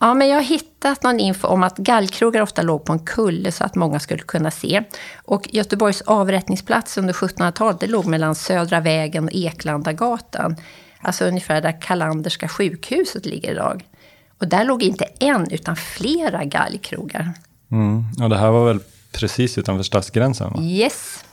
Ja, 0.00 0.14
men 0.14 0.28
jag 0.28 0.36
har 0.36 0.42
hittat 0.42 1.02
någon 1.02 1.20
info 1.20 1.48
om 1.48 1.62
att 1.62 1.76
gallkrogar 1.76 2.42
ofta 2.42 2.62
låg 2.62 2.84
på 2.84 2.92
en 2.92 2.98
kulle 2.98 3.52
så 3.52 3.64
att 3.64 3.74
många 3.74 4.00
skulle 4.00 4.22
kunna 4.22 4.50
se. 4.50 4.82
Och 5.24 5.48
Göteborgs 5.52 6.02
avrättningsplats 6.02 6.98
under 6.98 7.12
1700-talet, 7.12 7.80
det 7.80 7.86
låg 7.86 8.06
mellan 8.06 8.34
Södra 8.34 8.80
vägen 8.80 9.24
och 9.24 9.30
Eklandagatan. 9.34 10.56
Alltså 11.00 11.24
ungefär 11.24 11.60
där 11.60 11.80
Kalanderska 11.80 12.48
sjukhuset 12.48 13.26
ligger 13.26 13.50
idag. 13.50 13.84
Och 14.40 14.48
där 14.48 14.64
låg 14.64 14.82
inte 14.82 15.04
en, 15.04 15.50
utan 15.50 15.76
flera 15.76 16.44
gallkrogar. 16.44 17.32
Mm. 17.70 18.04
Och 18.22 18.30
det 18.30 18.38
här 18.38 18.50
var 18.50 18.66
väl 18.66 18.80
precis 19.18 19.58
utanför 19.58 19.82
stadsgränsen? 19.82 20.52
Va? 20.52 20.62
Yes. 20.62 21.24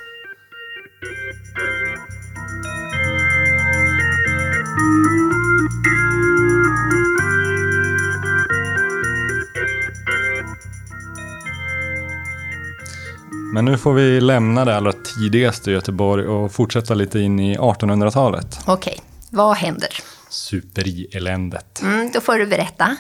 Men 13.54 13.66
nu 13.66 13.78
får 13.78 13.94
vi 13.94 14.22
lämna 14.22 14.66
det 14.66 14.76
allra 14.76 14.92
tidigaste 14.92 15.72
Göteborg 15.72 16.28
och 16.28 16.52
fortsätta 16.52 16.94
lite 16.94 17.20
in 17.20 17.40
i 17.40 17.58
1800-talet. 17.58 18.60
Okej, 18.66 19.00
vad 19.30 19.56
händer? 19.58 19.90
Superieländet. 20.30 21.82
Mm, 21.82 22.12
då 22.14 22.22
får 22.22 22.40
du 22.40 22.46
berätta. 22.46 22.98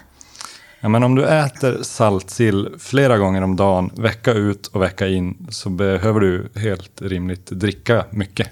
Ja, 0.85 0.89
men 0.89 1.03
om 1.03 1.15
du 1.15 1.25
äter 1.25 1.83
saltsill 1.83 2.69
flera 2.79 3.17
gånger 3.17 3.41
om 3.41 3.55
dagen, 3.55 3.91
vecka 3.97 4.33
ut 4.33 4.67
och 4.67 4.81
vecka 4.81 5.07
in, 5.07 5.47
så 5.49 5.69
behöver 5.69 6.19
du 6.19 6.49
helt 6.55 7.01
rimligt 7.01 7.45
dricka 7.45 8.05
mycket. 8.09 8.49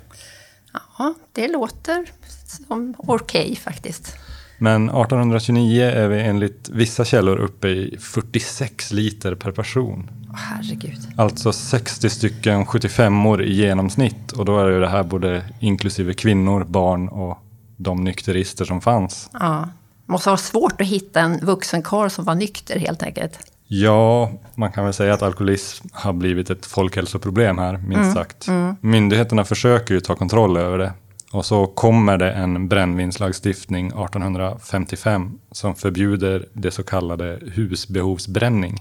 Ja, 0.97 1.13
det 1.31 1.47
låter 1.47 2.05
som 2.67 2.95
okej 2.97 3.55
faktiskt. 3.55 4.15
Men 4.57 4.83
1829 4.83 5.83
är 5.83 6.07
vi 6.07 6.21
enligt 6.21 6.69
vissa 6.69 7.05
källor 7.05 7.37
uppe 7.37 7.67
i 7.67 7.97
46 7.99 8.91
liter 8.91 9.35
per 9.35 9.51
person. 9.51 10.09
Herregud. 10.35 10.99
Alltså 11.17 11.53
60 11.53 12.09
stycken 12.09 12.65
75-or 12.65 13.43
i 13.43 13.53
genomsnitt. 13.53 14.31
Och 14.31 14.45
då 14.45 14.59
är 14.59 14.69
ju 14.69 14.79
det 14.79 14.89
här 14.89 15.03
både 15.03 15.43
inklusive 15.59 16.13
kvinnor, 16.13 16.63
barn 16.63 17.09
och 17.09 17.37
de 17.77 18.03
nykterister 18.03 18.65
som 18.65 18.81
fanns. 18.81 19.29
Ja. 19.33 19.69
Måste 20.13 20.29
vara 20.29 20.37
svårt 20.37 20.81
att 20.81 20.87
hitta 20.87 21.19
en 21.19 21.39
vuxen 21.39 21.81
karl 21.81 22.09
som 22.09 22.25
var 22.25 22.35
nykter 22.35 22.79
helt 22.79 23.03
enkelt. 23.03 23.39
Ja, 23.67 24.31
man 24.55 24.71
kan 24.71 24.83
väl 24.83 24.93
säga 24.93 25.13
att 25.13 25.21
alkoholism 25.21 25.87
har 25.91 26.13
blivit 26.13 26.49
ett 26.49 26.65
folkhälsoproblem 26.65 27.57
här, 27.57 27.77
minst 27.77 28.13
sagt. 28.13 28.47
Myndigheterna 28.81 29.45
försöker 29.45 29.93
ju 29.93 29.99
ta 29.99 30.15
kontroll 30.15 30.57
över 30.57 30.77
det. 30.77 30.93
Och 31.31 31.45
så 31.45 31.67
kommer 31.67 32.17
det 32.17 32.31
en 32.31 32.67
brännvinslagstiftning 32.67 33.87
1855 33.87 35.39
som 35.51 35.75
förbjuder 35.75 36.45
det 36.53 36.71
så 36.71 36.83
kallade 36.83 37.39
husbehovsbränning. 37.41 38.77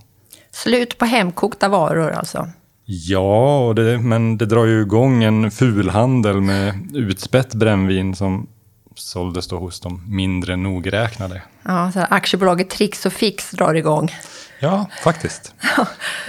Slut 0.50 0.98
på 0.98 1.04
hemkokta 1.04 1.68
varor 1.68 2.10
alltså. 2.10 2.48
Ja, 2.84 3.72
det, 3.76 3.98
men 3.98 4.38
det 4.38 4.46
drar 4.46 4.64
ju 4.64 4.80
igång 4.80 5.24
en 5.24 5.50
fulhandel 5.50 6.40
med 6.40 6.96
utspätt 6.96 7.54
brännvin 7.54 8.14
som 8.14 8.46
såldes 8.94 9.48
då 9.48 9.58
hos 9.58 9.80
de 9.80 10.02
mindre 10.08 10.56
nogräknade. 10.56 11.42
Ja, 11.62 11.92
så 11.92 11.98
här, 11.98 12.08
aktiebolaget 12.10 12.70
Trix 12.70 13.06
och 13.06 13.12
Fix 13.12 13.50
drar 13.50 13.74
igång. 13.74 14.10
Ja, 14.60 14.86
faktiskt. 15.02 15.54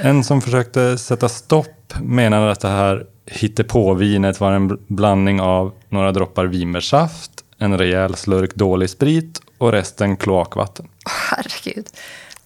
En 0.01 0.23
som 0.23 0.41
försökte 0.41 0.97
sätta 0.97 1.29
stopp 1.29 1.93
menade 2.01 2.51
att 2.51 2.59
det 2.59 2.67
här 2.67 3.05
hittepåvinet 3.25 4.39
var 4.39 4.51
en 4.51 4.71
bl- 4.71 4.79
blandning 4.87 5.41
av 5.41 5.73
några 5.89 6.11
droppar 6.11 6.45
vinbärssaft, 6.45 7.31
en 7.57 7.77
rejäl 7.77 8.15
slurk 8.15 8.55
dålig 8.55 8.89
sprit 8.89 9.41
och 9.57 9.71
resten 9.71 10.17
kloakvatten. 10.17 10.87
Herregud. 11.29 11.87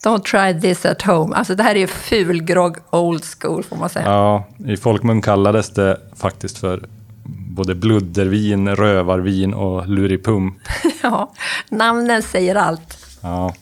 Don't 0.03 0.23
try 0.23 0.61
this 0.61 0.85
at 0.85 1.01
home. 1.01 1.35
Alltså 1.35 1.55
det 1.55 1.63
här 1.63 1.75
är 1.75 1.79
ju 1.79 1.87
fulgrogg 1.87 2.77
old 2.89 3.23
school 3.25 3.63
får 3.63 3.75
man 3.75 3.89
säga. 3.89 4.05
Ja, 4.05 4.43
i 4.65 4.77
folkmun 4.77 5.21
kallades 5.21 5.69
det 5.69 6.01
faktiskt 6.15 6.57
för 6.57 6.83
både 7.29 7.75
bluddervin, 7.75 8.75
rövarvin 8.75 9.53
och 9.53 9.87
luripump. 9.87 10.57
Ja, 11.03 11.33
namnen 11.69 12.23
säger 12.23 12.55
allt. 12.55 12.97
Ja. 13.21 13.55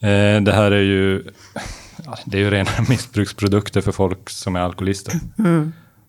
Eh, 0.00 0.42
det 0.42 0.52
här 0.52 0.70
är 0.70 0.82
ju, 0.82 1.24
det 2.24 2.38
är 2.38 2.42
ju 2.42 2.50
rena 2.50 2.70
missbruksprodukter 2.88 3.80
för 3.80 3.92
folk 3.92 4.30
som 4.30 4.56
är 4.56 4.60
alkoholister. 4.60 5.14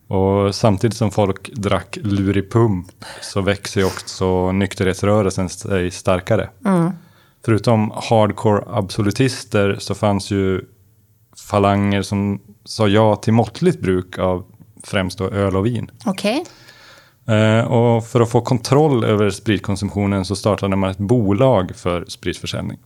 Och 0.08 0.56
samtidigt 0.56 0.98
som 0.98 1.12
folk 1.12 1.50
drack 1.54 1.98
luripump 2.02 3.06
så 3.22 3.42
växer 3.42 3.82
ju 3.82 3.88
också 3.88 4.52
nykterhetsrörelsen 4.52 5.50
sig 5.50 5.92
starkare. 5.92 6.50
Förutom 7.46 7.92
hardcore 7.96 8.64
absolutister 8.68 9.76
så 9.80 9.96
fanns 9.96 10.32
ju 10.32 10.62
falanger 11.50 12.02
som 12.02 12.42
sa 12.66 12.88
ja 12.88 13.16
till 13.16 13.34
måttligt 13.34 13.82
bruk 13.82 14.18
av 14.18 14.46
främst 14.84 15.18
då 15.18 15.30
öl 15.30 15.56
och 15.56 15.66
vin. 15.66 15.92
Okej. 16.06 16.46
Eh, 17.28 17.72
och 17.72 18.08
för 18.08 18.22
att 18.22 18.32
få 18.32 18.42
kontroll 18.42 19.04
över 19.04 19.30
spritkonsumtionen 19.30 20.26
så 20.26 20.36
startade 20.36 20.76
man 20.76 20.90
ett 20.90 20.98
bolag 20.98 21.72
för 21.76 22.06
spritförsäljning. 22.08 22.80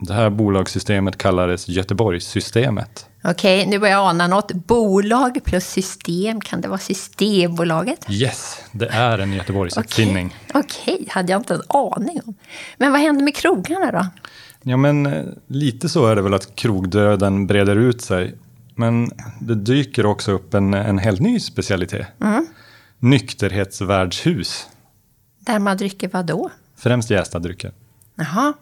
Det 0.00 0.14
här 0.14 0.30
bolagssystemet 0.30 1.18
kallades 1.18 1.68
Göteborgssystemet. 1.68 3.06
Okej, 3.24 3.66
nu 3.66 3.78
börjar 3.78 3.94
jag 3.94 4.06
ana 4.06 4.26
något. 4.26 4.52
Bolag 4.52 5.40
plus 5.44 5.66
system, 5.66 6.40
kan 6.40 6.60
det 6.60 6.68
vara 6.68 6.78
Systembolaget? 6.78 8.06
Yes, 8.10 8.60
det 8.72 8.86
är 8.86 9.18
en 9.18 9.32
Göteborgsuppfinning. 9.32 10.36
Okej, 10.54 11.06
hade 11.08 11.32
jag 11.32 11.40
inte 11.40 11.54
en 11.54 11.62
aning 11.68 12.20
om. 12.26 12.34
Men 12.76 12.92
vad 12.92 13.00
hände 13.00 13.24
med 13.24 13.36
krogarna 13.36 13.92
då? 13.92 14.06
Ja, 14.62 14.76
men 14.76 15.06
eh, 15.06 15.24
lite 15.46 15.88
så 15.88 16.06
är 16.06 16.16
det 16.16 16.22
väl 16.22 16.34
att 16.34 16.54
krogdöden 16.56 17.46
breder 17.46 17.76
ut 17.76 18.02
sig. 18.02 18.34
Men 18.78 19.10
det 19.40 19.54
dyker 19.54 20.06
också 20.06 20.32
upp 20.32 20.54
en, 20.54 20.74
en 20.74 20.98
helt 20.98 21.20
ny 21.20 21.40
specialitet. 21.40 22.06
Nykterhetsvärdshus. 22.98 24.66
Där 25.38 25.58
man 25.58 25.76
dricker 25.76 26.08
vad 26.12 26.26
då? 26.26 26.50
Främst 26.76 27.10
jästa 27.10 27.38
drycker. 27.38 27.72
Jaha. 28.14 28.52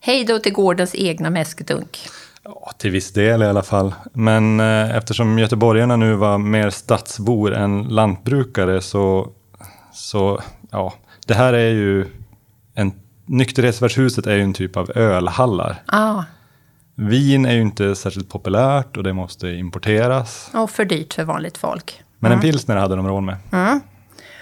Hej 0.00 0.24
då 0.24 0.38
till 0.38 0.52
gårdens 0.52 0.94
egna 0.94 1.30
mäskdunk. 1.30 1.98
Ja, 2.44 2.72
till 2.78 2.90
viss 2.90 3.12
del 3.12 3.42
i 3.42 3.46
alla 3.46 3.62
fall. 3.62 3.94
Men 4.12 4.60
eh, 4.60 4.96
eftersom 4.96 5.38
göteborgarna 5.38 5.96
nu 5.96 6.14
var 6.14 6.38
mer 6.38 6.70
stadsbor 6.70 7.54
än 7.54 7.82
lantbrukare 7.82 8.80
så, 8.80 9.32
så 9.92 10.42
ja, 10.70 10.94
det 11.26 11.34
här 11.34 11.52
är 11.52 11.70
ju 11.70 12.06
en 12.74 12.92
Nykterhetsvärdshuset 13.26 14.26
är 14.26 14.36
ju 14.36 14.42
en 14.42 14.52
typ 14.52 14.76
av 14.76 14.90
ölhallar. 14.94 15.82
Ja, 15.86 16.24
Vin 17.00 17.46
är 17.46 17.52
ju 17.54 17.60
inte 17.60 17.94
särskilt 17.94 18.28
populärt 18.28 18.96
och 18.96 19.02
det 19.02 19.12
måste 19.12 19.48
importeras. 19.48 20.50
och 20.54 20.70
för 20.70 20.84
dyrt 20.84 21.14
för 21.14 21.24
vanligt 21.24 21.58
folk. 21.58 22.02
Men 22.18 22.32
en 22.32 22.40
pilsner 22.40 22.76
hade 22.76 22.96
de 22.96 23.06
råd 23.08 23.22
med. 23.22 23.36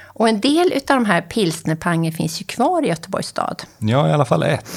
Och 0.06 0.28
en 0.28 0.40
del 0.40 0.72
av 0.72 0.80
de 0.96 1.04
här 1.04 1.20
pilsnerpangen 1.20 2.12
finns 2.12 2.40
ju 2.40 2.44
kvar 2.44 2.84
i 2.84 2.88
Göteborgs 2.88 3.26
stad. 3.26 3.62
Ja, 3.78 4.08
i 4.08 4.12
alla 4.12 4.24
fall 4.24 4.42
ett. 4.42 4.68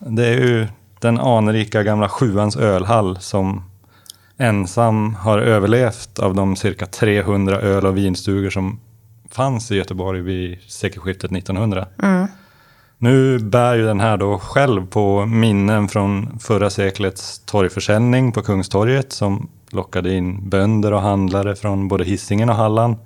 Det 0.00 0.26
är 0.26 0.32
ju 0.38 0.66
den 1.00 1.20
anrika 1.20 1.82
gamla 1.82 2.08
Sjuans 2.08 2.56
ölhall 2.56 3.18
som 3.20 3.64
ensam 4.38 5.14
har 5.14 5.38
överlevt 5.38 6.18
av 6.18 6.34
de 6.34 6.56
cirka 6.56 6.86
300 6.86 7.60
öl 7.60 7.86
och 7.86 7.96
vinstugor 7.96 8.50
som 8.50 8.80
fanns 9.30 9.70
i 9.70 9.76
Göteborg 9.76 10.20
vid 10.20 10.58
sekelskiftet 10.68 11.32
1900. 11.32 11.86
Nu 13.02 13.38
bär 13.38 13.74
ju 13.74 13.86
den 13.86 14.00
här 14.00 14.16
då 14.16 14.38
själv 14.38 14.86
på 14.86 15.26
minnen 15.26 15.88
från 15.88 16.38
förra 16.38 16.70
seklets 16.70 17.38
torgförsäljning 17.38 18.32
på 18.32 18.42
Kungstorget 18.42 19.12
som 19.12 19.50
lockade 19.70 20.14
in 20.14 20.48
bönder 20.48 20.92
och 20.92 21.00
handlare 21.00 21.56
från 21.56 21.88
både 21.88 22.04
Hisingen 22.04 22.48
och 22.48 22.54
Halland. 22.54 22.96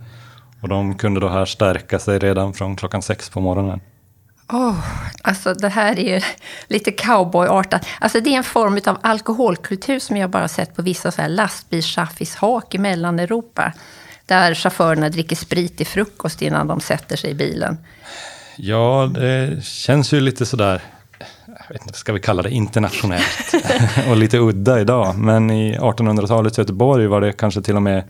Och 0.62 0.68
de 0.68 0.94
kunde 0.94 1.20
då 1.20 1.28
här 1.28 1.44
stärka 1.44 1.98
sig 1.98 2.18
redan 2.18 2.54
från 2.54 2.76
klockan 2.76 3.02
sex 3.02 3.30
på 3.30 3.40
morgonen. 3.40 3.80
Oh, 4.52 4.78
alltså 5.22 5.54
det 5.54 5.68
här 5.68 5.98
är 5.98 6.14
ju 6.14 6.20
lite 6.66 6.90
cowboyartat. 6.90 7.86
Alltså 8.00 8.20
det 8.20 8.30
är 8.30 8.36
en 8.36 8.44
form 8.44 8.80
av 8.86 8.98
alkoholkultur 9.00 9.98
som 9.98 10.16
jag 10.16 10.30
bara 10.30 10.48
sett 10.48 10.76
på 10.76 10.82
vissa 10.82 11.10
så 11.10 11.22
här 11.22 11.28
lastbilschaffishak 11.28 12.74
i 12.74 12.78
Mellaneuropa. 12.78 13.72
Där 14.26 14.54
chaufförerna 14.54 15.08
dricker 15.08 15.36
sprit 15.36 15.76
till 15.76 15.86
frukost 15.86 16.42
innan 16.42 16.66
de 16.66 16.80
sätter 16.80 17.16
sig 17.16 17.30
i 17.30 17.34
bilen. 17.34 17.78
Ja, 18.56 19.10
det 19.14 19.64
känns 19.64 20.12
ju 20.12 20.20
lite 20.20 20.46
sådär 20.46 20.82
jag 21.68 21.74
vet 21.74 21.86
inte, 21.86 21.98
ska 21.98 22.12
vi 22.12 22.20
kalla 22.20 22.42
det 22.42 22.50
internationellt 22.50 23.54
och 24.08 24.16
lite 24.16 24.38
udda 24.38 24.80
idag. 24.80 25.18
Men 25.18 25.50
i 25.50 25.78
1800-talets 25.78 26.58
Göteborg 26.58 27.06
var 27.06 27.20
det 27.20 27.32
kanske 27.32 27.62
till 27.62 27.76
och 27.76 27.82
med 27.82 28.04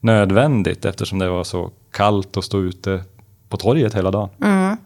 nödvändigt 0.00 0.84
eftersom 0.84 1.18
det 1.18 1.28
var 1.28 1.44
så 1.44 1.70
kallt 1.90 2.36
att 2.36 2.44
stå 2.44 2.60
ute 2.60 3.04
på 3.48 3.56
torget 3.56 3.94
hela 3.94 4.10
dagen. 4.10 4.28
Mm. 4.42 4.76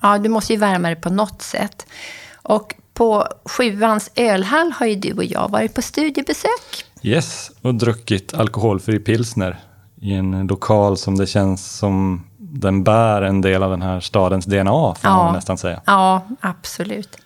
Ja, 0.00 0.18
du 0.18 0.28
måste 0.28 0.52
ju 0.52 0.58
värma 0.58 0.88
dig 0.88 0.96
på 0.96 1.10
något 1.10 1.42
sätt. 1.42 1.86
Och 2.32 2.74
på 2.94 3.26
Sjuans 3.44 4.10
ölhall 4.14 4.72
har 4.72 4.86
ju 4.86 4.94
du 4.94 5.12
och 5.12 5.24
jag 5.24 5.48
varit 5.50 5.74
på 5.74 5.82
studiebesök. 5.82 6.84
Yes, 7.02 7.50
och 7.62 7.74
druckit 7.74 8.34
alkoholfri 8.34 8.98
pilsner 8.98 9.58
i 10.00 10.14
en 10.14 10.46
lokal 10.46 10.96
som 10.96 11.18
det 11.18 11.26
känns 11.26 11.76
som 11.76 12.27
den 12.50 12.84
bär 12.84 13.22
en 13.22 13.40
del 13.40 13.62
av 13.62 13.70
den 13.70 13.82
här 13.82 14.00
stadens 14.00 14.44
DNA, 14.44 14.94
får 14.94 15.10
ja. 15.10 15.24
man 15.24 15.34
nästan 15.34 15.58
säga. 15.58 15.80
Ja, 15.84 16.26
absolut. 16.40 17.18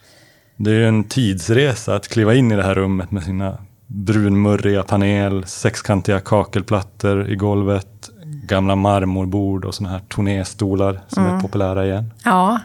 Det 0.57 0.71
är 0.71 0.75
ju 0.75 0.88
en 0.88 1.05
tidsresa 1.05 1.95
att 1.95 2.09
kliva 2.09 2.35
in 2.35 2.52
i 2.52 2.57
det 2.57 2.62
här 2.62 2.75
rummet 2.75 3.11
med 3.11 3.23
sina 3.23 3.59
brunmurriga 3.87 4.83
panel, 4.83 5.47
sexkantiga 5.47 6.21
kakelplattor 6.21 7.29
i 7.29 7.37
golvet, 7.37 8.11
gamla 8.25 8.76
marmorbord 8.76 9.64
och 9.64 9.75
såna 9.75 9.88
här 9.88 9.99
turnéstolar 9.99 11.00
som 11.09 11.25
mm. 11.25 11.37
är 11.37 11.41
populära 11.41 11.87
igen. 11.87 12.12
Ja, 12.25 12.61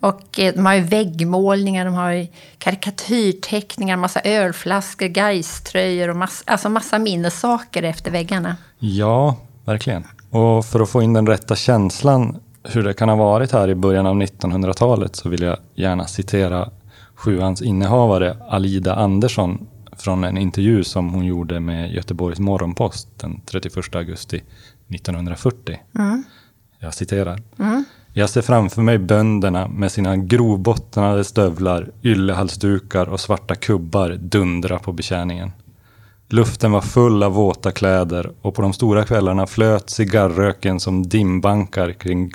och 0.00 0.38
eh, 0.38 0.54
de 0.54 0.66
har 0.66 0.74
ju 0.74 0.80
väggmålningar, 0.80 1.84
de 1.84 1.94
har 1.94 2.26
karikatyrteckningar, 2.58 3.96
massa 3.96 4.20
ölflaskor, 4.20 5.06
Gais-tröjor 5.06 6.08
och 6.08 6.16
massa, 6.16 6.44
alltså 6.46 6.68
massa 6.68 6.98
minnessaker 6.98 7.82
efter 7.82 8.10
väggarna. 8.10 8.56
Ja, 8.78 9.36
verkligen. 9.64 10.04
Och 10.30 10.64
för 10.64 10.80
att 10.80 10.88
få 10.88 11.02
in 11.02 11.12
den 11.12 11.26
rätta 11.26 11.56
känslan 11.56 12.38
hur 12.62 12.82
det 12.82 12.94
kan 12.94 13.08
ha 13.08 13.16
varit 13.16 13.52
här 13.52 13.68
i 13.68 13.74
början 13.74 14.06
av 14.06 14.14
1900-talet 14.14 15.16
så 15.16 15.28
vill 15.28 15.42
jag 15.42 15.56
gärna 15.74 16.06
citera 16.06 16.70
sjuans 17.14 17.62
innehavare 17.62 18.36
Alida 18.48 18.94
Andersson 18.94 19.66
från 19.96 20.24
en 20.24 20.38
intervju 20.38 20.84
som 20.84 21.08
hon 21.08 21.24
gjorde 21.24 21.60
med 21.60 21.92
Göteborgs 21.92 22.38
Morgonpost 22.38 23.08
den 23.16 23.40
31 23.46 23.94
augusti 23.94 24.42
1940. 24.88 25.78
Mm. 25.98 26.24
Jag 26.78 26.94
citerar. 26.94 27.42
Mm. 27.58 27.84
Jag 28.12 28.30
ser 28.30 28.42
framför 28.42 28.82
mig 28.82 28.98
bönderna 28.98 29.68
med 29.68 29.92
sina 29.92 30.16
grovbottnade 30.16 31.24
stövlar, 31.24 31.90
yllehalsdukar 32.02 33.08
och 33.08 33.20
svarta 33.20 33.54
kubbar 33.54 34.10
dundra 34.10 34.78
på 34.78 34.92
betjäningen. 34.92 35.52
Luften 36.30 36.72
var 36.72 36.80
full 36.80 37.22
av 37.22 37.32
våta 37.32 37.72
kläder 37.72 38.32
och 38.42 38.54
på 38.54 38.62
de 38.62 38.72
stora 38.72 39.04
kvällarna 39.04 39.46
flöt 39.46 39.90
cigarröken 39.90 40.80
som 40.80 41.08
dimbankar 41.08 41.92
kring 41.92 42.32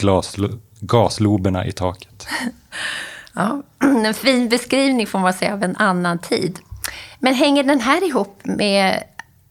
gasloberna 0.80 1.66
i 1.66 1.72
taket. 1.72 2.28
Ja, 3.36 3.64
en 4.06 4.14
fin 4.14 4.50
beskrivning 4.50 5.08
får 5.08 5.20
man 5.20 5.34
säga 5.34 5.54
av 5.54 5.64
en 5.64 5.76
annan 5.76 6.20
tid. 6.20 6.60
Men 7.20 7.34
hänger 7.34 7.64
den 7.64 7.80
här 7.80 8.08
ihop 8.08 8.42
med 8.44 9.04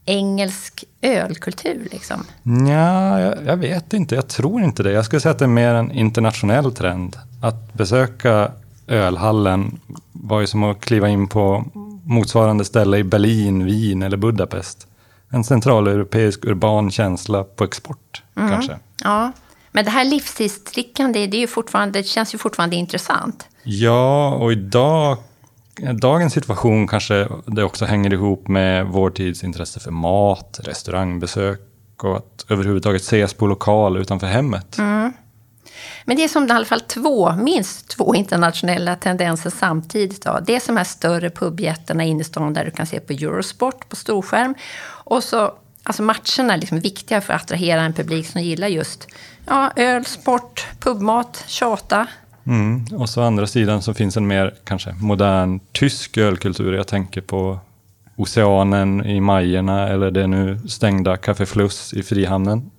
engelsk 0.05 0.83
ölkultur? 1.01 1.87
Liksom? 1.91 2.25
Ja, 2.67 3.19
jag, 3.19 3.45
jag, 3.45 3.57
vet 3.57 3.93
inte. 3.93 4.15
Jag 4.15 4.27
tror 4.27 4.63
inte 4.63 4.83
det. 4.83 4.91
Jag 4.91 5.05
skulle 5.05 5.19
säga 5.19 5.31
att 5.31 5.39
det 5.39 5.45
är 5.45 5.49
mer 5.49 5.73
en 5.73 5.91
internationell 5.91 6.75
trend. 6.75 7.17
Att 7.41 7.73
besöka 7.73 8.51
ölhallen 8.87 9.79
var 10.11 10.41
ju 10.41 10.47
som 10.47 10.63
att 10.63 10.81
kliva 10.81 11.09
in 11.09 11.27
på 11.27 11.65
motsvarande 12.05 12.65
ställe 12.65 12.97
i 12.97 13.03
Berlin, 13.03 13.65
Wien 13.65 14.03
eller 14.03 14.17
Budapest. 14.17 14.87
En 15.29 15.43
centraleuropeisk 15.43 16.45
urban 16.45 16.91
känsla 16.91 17.43
på 17.43 17.63
export, 17.63 18.23
mm. 18.35 18.49
kanske. 18.49 18.79
Ja, 19.03 19.31
men 19.71 19.85
det 19.85 19.91
här 19.91 20.05
livstidsdrickande, 20.05 21.27
det, 21.27 21.37
är 21.37 21.41
ju 21.41 21.47
fortfarande, 21.47 21.99
det 21.99 22.07
känns 22.07 22.33
ju 22.33 22.37
fortfarande 22.37 22.75
intressant. 22.75 23.47
Ja, 23.63 24.33
och 24.33 24.51
idag 24.51 25.17
dagens 25.93 26.33
situation 26.33 26.87
kanske 26.87 27.27
det 27.45 27.63
också 27.63 27.85
hänger 27.85 28.13
ihop 28.13 28.47
med 28.47 28.85
vår 28.85 29.09
tids 29.09 29.43
intresse 29.43 29.79
för 29.79 29.91
mat, 29.91 30.59
restaurangbesök 30.63 31.59
och 32.03 32.17
att 32.17 32.45
överhuvudtaget 32.49 33.01
ses 33.01 33.33
på 33.33 33.47
lokal 33.47 33.97
utanför 33.97 34.27
hemmet. 34.27 34.77
Mm. 34.77 35.13
Men 36.05 36.17
det 36.17 36.23
är 36.23 36.27
som 36.27 36.47
i 36.47 36.51
alla 36.51 36.65
fall 36.65 36.81
två, 36.81 37.35
minst 37.35 37.87
två 37.87 38.15
internationella 38.15 38.95
tendenser 38.95 39.49
samtidigt. 39.49 40.23
Då. 40.23 40.39
Det 40.45 40.55
är 40.55 40.59
som 40.59 40.77
här 40.77 40.83
större 40.83 41.29
pubjättarna 41.29 42.05
i 42.05 42.07
innerstan 42.07 42.53
där 42.53 42.65
du 42.65 42.71
kan 42.71 42.85
se 42.85 42.99
på 42.99 43.13
Eurosport 43.13 43.89
på 43.89 43.95
storskärm. 43.95 44.55
Och 44.85 45.23
så, 45.23 45.53
alltså 45.83 46.03
matcherna 46.03 46.53
är 46.53 46.57
liksom 46.57 46.79
viktiga 46.79 47.21
för 47.21 47.33
att 47.33 47.41
attrahera 47.41 47.81
en 47.81 47.93
publik 47.93 48.27
som 48.27 48.41
gillar 48.41 48.67
just 48.67 49.07
ja, 49.45 49.71
öl, 49.75 50.05
sport, 50.05 50.67
pubmat, 50.79 51.43
tjata. 51.47 52.07
Mm. 52.45 52.85
Och 52.91 53.09
så 53.09 53.21
andra 53.21 53.47
sidan 53.47 53.81
så 53.81 53.93
finns 53.93 54.17
en 54.17 54.27
mer 54.27 54.53
kanske 54.63 54.93
modern 54.93 55.59
tysk 55.71 56.17
ölkultur. 56.17 56.73
Jag 56.73 56.87
tänker 56.87 57.21
på 57.21 57.59
Oceanen 58.15 59.05
i 59.05 59.21
Majerna 59.21 59.89
eller 59.89 60.11
det 60.11 60.27
nu 60.27 60.59
stängda 60.67 61.17
Café 61.17 61.45
Fluss 61.45 61.93
i 61.93 62.03
Frihamnen. 62.03 62.71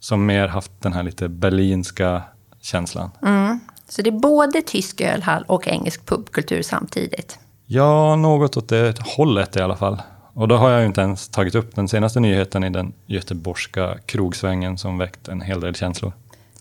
Som 0.00 0.26
mer 0.26 0.48
haft 0.48 0.72
den 0.80 0.92
här 0.92 1.02
lite 1.02 1.28
berlinska 1.28 2.22
känslan. 2.66 3.10
Mm. 3.22 3.60
Så 3.88 4.02
det 4.02 4.10
är 4.10 4.18
både 4.18 4.62
tysk 4.62 5.00
ölhall 5.00 5.44
och 5.48 5.68
engelsk 5.68 6.06
pubkultur 6.06 6.62
samtidigt? 6.62 7.38
Ja, 7.66 8.16
något 8.16 8.56
åt 8.56 8.68
det 8.68 8.98
hållet 9.16 9.56
i 9.56 9.60
alla 9.60 9.76
fall. 9.76 10.02
Och 10.32 10.48
då 10.48 10.56
har 10.56 10.70
jag 10.70 10.80
ju 10.80 10.86
inte 10.86 11.00
ens 11.00 11.28
tagit 11.28 11.54
upp 11.54 11.74
den 11.74 11.88
senaste 11.88 12.20
nyheten 12.20 12.64
i 12.64 12.70
den 12.70 12.92
göteborgska 13.06 13.98
krogsvängen 14.06 14.78
som 14.78 14.98
väckt 14.98 15.28
en 15.28 15.40
hel 15.40 15.60
del 15.60 15.74
känslor. 15.74 16.12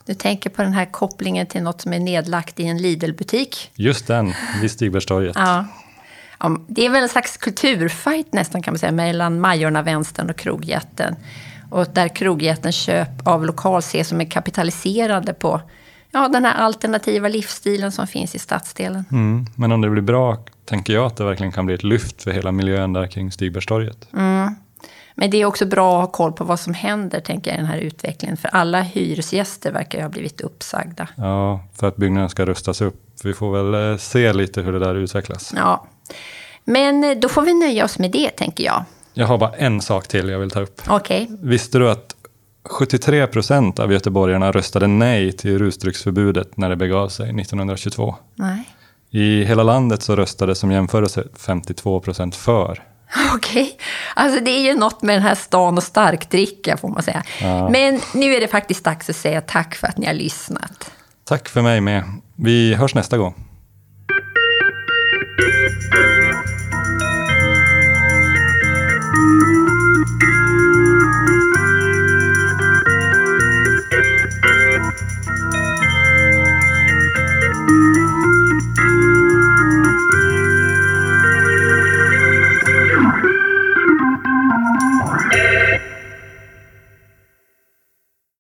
Du 0.06 0.13
tänker 0.13 0.50
på 0.50 0.62
den 0.62 0.74
här 0.74 0.86
kopplingen 0.86 1.48
till 1.48 1.63
något 1.63 1.82
som 1.82 1.94
är 1.94 2.00
nedlagt 2.00 2.60
i 2.60 2.65
en 2.65 2.78
Lidl-butik? 2.78 3.72
Just 3.76 4.08
den, 4.08 4.34
vid 4.62 4.72
Stigbergstorget. 4.72 5.36
Ja. 5.36 5.65
ja. 6.39 6.58
Det 6.68 6.86
är 6.86 6.89
väl 6.89 7.04
en 7.04 7.10
slags 7.10 7.38
kulturfight 7.38 8.34
nästan 8.34 8.62
kan 8.62 8.74
man 8.74 8.80
säga, 8.80 8.91
mellan 8.91 9.39
Majorna-vänstern 9.39 10.30
och 10.30 10.38
krogjätten. 10.38 11.15
Och 11.72 11.88
där 11.94 12.08
krogjättens 12.08 12.76
köp 12.76 13.28
av 13.28 13.46
lokal 13.46 13.80
ses 13.80 14.08
som 14.08 14.22
är 14.22 14.26
kapitaliserande 14.26 15.34
på 15.34 15.62
ja, 16.15 16.28
den 16.28 16.45
här 16.45 16.54
alternativa 16.54 17.28
livsstilen 17.28 17.91
som 17.91 18.08
finns 18.08 18.36
i 18.36 18.39
stadsdelen. 18.39 19.06
Mm. 19.12 19.45
Men 19.56 19.71
om 19.71 19.82
det 19.82 19.89
blir 19.89 20.01
bra 20.01 20.38
tänker 20.65 20.93
jag 20.93 21.06
att 21.06 21.17
det 21.17 21.23
verkligen 21.23 21.51
kan 21.51 21.65
bli 21.65 21.75
ett 21.75 21.84
lyft 21.84 22.23
för 22.23 22.32
hela 22.32 22.51
miljön 22.51 22.93
där 22.93 23.08
kring 23.08 23.32
Stigbergstorget. 23.32 24.08
Mm. 24.13 24.56
Men 25.15 25.30
det 25.30 25.41
är 25.41 25.45
också 25.45 25.65
bra 25.65 25.95
att 25.95 26.06
ha 26.06 26.12
koll 26.12 26.34
på 26.34 26.43
vad 26.43 26.60
som 26.60 26.73
händer, 26.73 27.19
tänker 27.19 27.51
jag, 27.51 27.58
i 27.58 27.62
den 27.62 27.69
här 27.69 27.78
utvecklingen. 27.78 28.38
För 28.38 28.47
alla 28.47 28.82
hyresgäster 28.82 29.71
verkar 29.71 29.97
ju 29.97 30.04
ha 30.04 30.10
blivit 30.10 30.41
uppsagda. 30.41 31.08
Ja, 31.15 31.60
för 31.73 31.88
att 31.88 31.95
byggnaden 31.95 32.30
ska 32.30 32.45
rustas 32.45 32.82
upp. 32.82 33.01
Vi 33.23 33.34
får 33.34 33.63
väl 33.63 33.91
eh, 33.91 33.97
se 33.97 34.34
lite 34.34 34.62
hur 34.62 34.73
det 34.73 34.80
där 34.80 34.95
utvecklas. 34.95 35.54
Ja, 35.56 35.88
men 36.63 37.04
eh, 37.04 37.17
då 37.17 37.30
får 37.30 37.41
vi 37.41 37.54
nöja 37.54 37.86
oss 37.86 37.99
med 37.99 38.12
det, 38.12 38.30
tänker 38.30 38.63
jag. 38.63 38.84
Jag 39.13 39.28
har 39.28 39.38
bara 39.38 39.51
en 39.51 39.82
sak 39.82 40.08
till 40.08 40.30
jag 40.30 40.39
vill 40.39 40.51
ta 40.51 40.62
upp. 40.62 40.91
Okay. 40.91 41.28
Visste 41.41 41.80
du 41.80 41.89
att 41.89 42.14
73 42.69 43.28
procent 43.28 43.80
av 43.80 43.93
göteborgarna 43.93 44.51
röstade 44.51 44.88
nej 44.88 45.32
till 45.32 45.60
rusdrycksförbudet 45.60 46.58
när 46.58 46.69
det 46.69 46.75
begav 46.75 47.10
sig 47.10 47.25
1922? 47.25 48.15
Nej. 48.36 48.69
I 49.12 49.43
hela 49.43 49.63
landet 49.63 50.01
så 50.01 50.15
röstade 50.15 50.56
som 50.56 50.71
jämförelse 50.71 51.23
52 51.38 51.99
procent 51.99 52.36
för. 52.36 52.84
Okej. 53.36 53.63
Okay. 53.63 53.78
Alltså 54.15 54.43
det 54.43 54.51
är 54.51 54.62
ju 54.62 54.80
något 54.80 55.01
med 55.01 55.15
den 55.15 55.23
här 55.23 55.36
stan 55.36 55.78
och 55.78 55.84
starkdricka 55.84 56.78
får 56.78 56.89
man 56.89 57.04
säga. 57.04 57.23
Ja. 57.41 57.69
Men 57.69 57.99
nu 58.13 58.36
är 58.36 58.41
det 58.41 58.47
faktiskt 58.47 58.84
dags 58.84 59.10
att 59.10 59.15
säga 59.15 59.41
tack 59.41 59.75
för 59.75 59.88
att 59.88 59.97
ni 59.97 60.06
har 60.06 60.13
lyssnat. 60.13 60.91
Tack 61.23 61.49
för 61.49 61.62
mig 61.62 61.82
med. 61.82 62.04
Vi 62.36 62.73
hörs 62.73 62.95
nästa 62.95 63.17
gång. 63.17 63.45